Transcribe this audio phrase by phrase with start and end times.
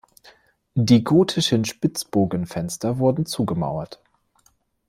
[0.73, 4.01] Die gotischen Spitzbogenfenster wurden zugemauert.